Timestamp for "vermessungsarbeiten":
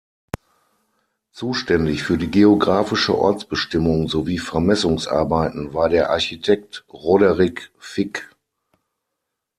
4.39-5.75